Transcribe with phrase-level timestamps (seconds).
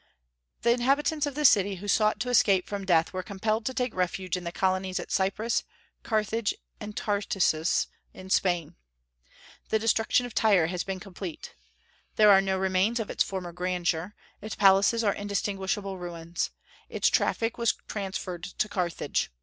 [0.63, 4.35] The inhabitants of the city who sought escape from death were compelled to take refuge
[4.35, 5.63] in the colonies at Cyprus,
[6.01, 8.73] Carthage, and Tartessus in Spain.
[9.69, 11.53] The destruction of Tyre has been complete.
[12.15, 16.49] There are no remains of its former grandeur; its palaces are indistinguishable ruins.
[16.89, 19.29] Its traffic was transferred to Carthage.